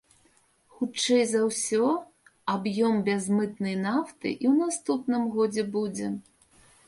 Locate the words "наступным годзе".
4.65-5.63